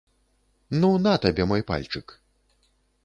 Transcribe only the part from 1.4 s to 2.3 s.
мой пальчык.